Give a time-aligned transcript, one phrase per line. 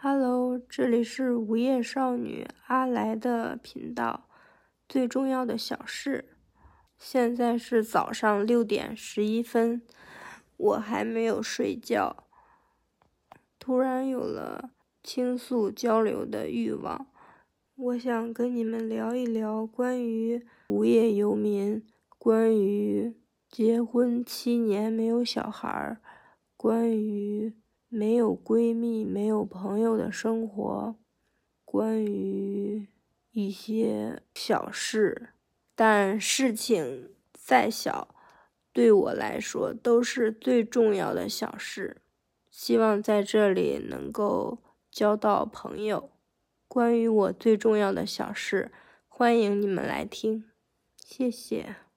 [0.00, 4.28] Hello，这里是无业少女阿来的频道。
[4.88, 6.36] 最重要的小事，
[6.96, 9.82] 现在是早上六点十一分，
[10.56, 12.28] 我还没有睡觉，
[13.58, 14.70] 突然有了
[15.02, 17.08] 倾诉交流的欲望。
[17.74, 21.84] 我想跟你们聊一聊关于无业游民，
[22.16, 23.16] 关于
[23.50, 26.00] 结婚七年没有小孩儿，
[26.56, 27.52] 关于。
[27.98, 30.94] 没有闺蜜、没有朋友的生活，
[31.64, 32.86] 关于
[33.32, 35.30] 一些小事，
[35.74, 38.14] 但事情再小，
[38.72, 41.96] 对我来说都是最重要的小事。
[42.48, 44.58] 希望在这里能够
[44.92, 46.10] 交到朋友。
[46.68, 48.70] 关于我最重要的小事，
[49.08, 50.44] 欢迎你们来听，
[50.94, 51.87] 谢谢。